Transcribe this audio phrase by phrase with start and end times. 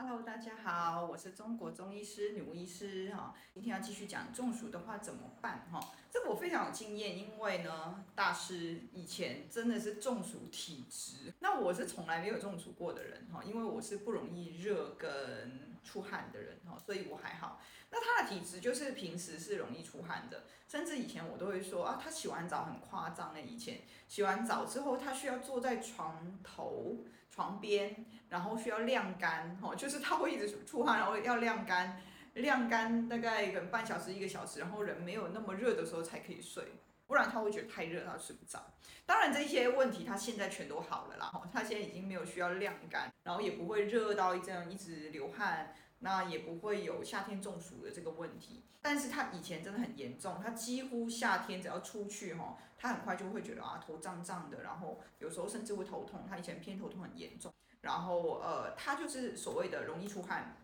[0.00, 5.80] Hello，大家好，我是中国中医师女巫医师哈，今天要继续讲中暑的话怎么办哈？
[6.08, 17.60] 这个我非常有经验，因为呢，大师以前真的是中暑体质，那我是从来没有中暑过的人哈，因为我是不容易热跟出汗的人哈，所以我还好。
[17.90, 26.98] 那他的体质就是平时是容易出汗的，甚至以前我都会说啊，他洗完澡很夸张的，以前洗完澡之后，他需要坐在床头、
[27.38, 27.94] 床边，
[28.28, 29.88] 然后需要晾干哦，就。
[29.88, 32.02] 是他会一直出汗，然后要晾干，
[32.34, 36.64] 晾干大概可能半小时一个小时，然后人没有那么热的时候才可以睡，
[37.06, 38.62] 不然他会觉得太热，他睡不着。
[39.06, 48.64] 当然这些问题他现在全都好了啦，他现在已经没有需要晾干，然后也不会热到这样一直流汗，那也不会有夏天中暑的这个问题。
[48.80, 57.52] 但是他以前真的很严重，他几乎夏天只要出去哈，他很快就会觉得啊头胀胀的，然后有时候甚至会头痛，他以前偏头痛很严重。
[57.80, 60.56] 然后呃，他就是所谓的容易出汗，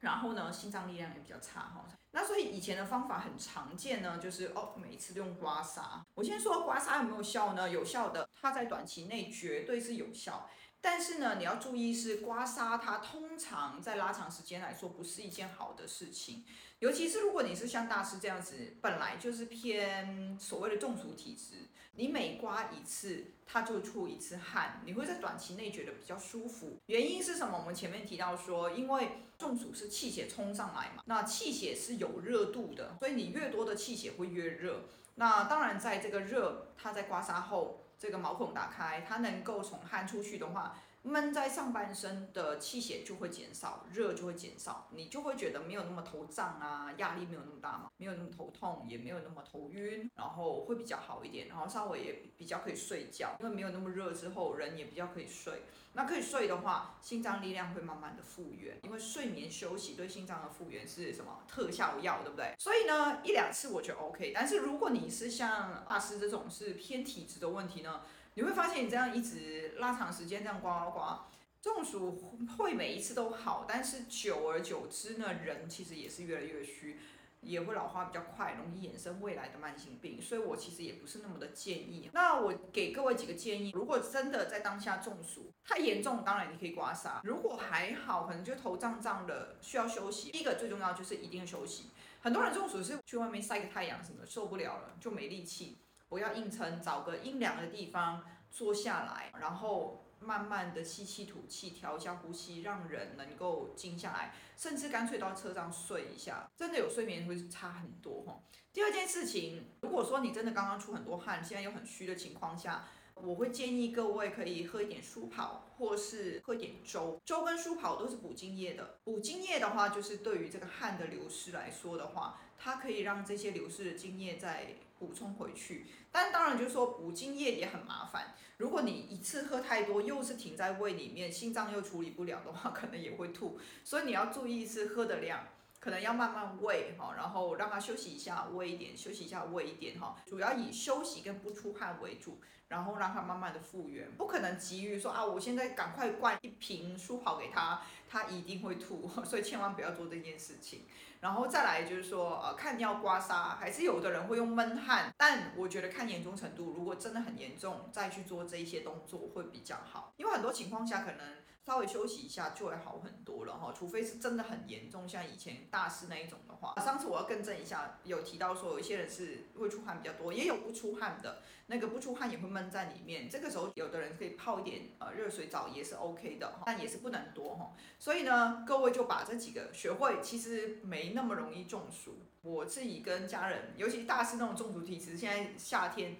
[0.00, 1.84] 然后呢，心脏力量也比较差哈。
[2.10, 6.02] 那所以以前的方法很常见呢，就是哦，每次都用刮痧。
[6.14, 7.70] 我先说刮痧有没有效呢？
[7.70, 10.48] 有效的，它在短期内绝对是有效。
[10.82, 16.44] 但是呢，你要注意是刮痧，它通常在拉长时间来说不是一件好的事情。
[16.80, 26.76] 尤其是如果你是像大师这样子，本来就是偏所谓的中暑体质，你每刮一次，它就出一次汗，你会在短期内觉得比较舒服。
[26.86, 27.56] 原因是什么？
[27.60, 34.82] 我们前面提到说，因为中暑是气血冲上来嘛，那气血是有热度的，所以你越多的气血会越热。
[35.14, 37.78] 那当然，在这个热，它在刮痧后。
[37.98, 55.62] 这个毛孔打开，它能够从汗出去的话，闷在上半身的气血就会减少，热就会减少，你就会觉得没有那么头胀啊，压力没有那么大嘛，没有那么头痛，也没有那么头晕，然后会比较好一点，然后稍微也比较可以睡觉，因为没有那么热之后，人也比较可以睡。
[55.94, 62.54] 那可以睡的话，心脏力量会慢慢的复原，因为睡眠休息对心脏的复原是什么特效药，对不对？
[62.58, 68.00] 所以呢，一两次我觉得 OK，但是如果你是像大师这种是偏体质的问题呢？
[68.34, 71.28] 你会发现，你这样一直拉长时间这样刮刮刮，
[71.60, 76.98] 中暑会每一次都好，但是久而久之呢，人其实也是越来越虚，
[77.42, 80.18] 也会老化比较快，容易衍生未来的慢性病。
[80.18, 82.08] 所以我其实也不是那么的建议。
[82.14, 90.30] 那我给各位几个建议，如果真的在当下中暑太严重，当然你可以刮痧；如果还好，可能就头胀胀的，需要休息。
[90.30, 91.90] 第一个最重要就是一定要休息。
[92.22, 95.76] 很多人中暑是去外面晒个太阳什么，受不了了就没力气。
[96.12, 108.38] 不要硬撑，找个阴凉的地方坐下来，然后慢慢的吸气吐气，调一下呼吸，让人能够静下来，甚至干脆到车上睡一下，真的有睡眠会差很多哈。
[108.74, 112.84] 第二件事情，如果说你真的刚刚出很多汗，现在又很虚的情况下，
[113.14, 117.18] 我会建议各位可以喝一点舒跑，或是喝一点粥。
[117.24, 125.86] 粥跟舒跑都是补津液的，补津液的话，就是对于这个汗的流失来说的话，它可以让这些流失的津液在补充回去。
[126.12, 133.58] 但当然就是说补精液也很麻烦，如果你一次喝太多，又是停在胃里面，心脏又处理不了的话，可能也会吐。
[133.82, 135.48] 所以你要注意是喝的量。
[135.82, 140.14] 可能要慢慢喂哈，然后让他休息一下，喂一点，休息一下，喂一点哈。
[140.24, 144.12] 主要以休息跟不出汗为主，然后让他慢慢的复原。
[144.12, 150.84] 不可能急于说啊，我现在赶快灌一瓶舒跑给他，他一定会吐， 所以千万不要做这件事情。
[151.18, 160.12] 然后再来就是说，呃，看你要刮痧，还是有的人会用闷汗，但我觉得看严重程度，如果真的很严重，再去做这一些动作会比较好。
[160.16, 161.18] 因为很多情况下可能
[161.64, 165.68] 稍微休息一下就会好很多了哈，除非是真的很严重，像以前。
[165.70, 173.28] 大师那一种的话，上次我要更正一下，有提到说有一些人是会出汗比较多，也有不出汗的，那个不出汗也会闷在里面。
[173.30, 177.72] 这个时候，有的人可以泡一点呃热水澡也是 OK 的，但也是不能多哈。
[177.98, 182.18] 所以呢，各位就把这几个学会，其实没那么容易中暑。
[182.42, 186.16] 我自己跟家人，尤其大师那种中暑体质，现在夏天。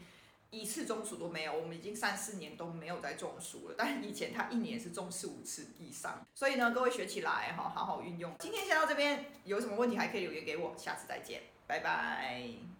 [0.53, 3.75] 一次中暑都没有，我们已经三四年都没有再中暑了。
[3.77, 8.33] 但以前他一年是中四五次以上，所以呢，各位学起来哈，好好运用。
[8.39, 12.72] 今天先到这边，有什么问题还可以留言给我，下次再见，拜拜。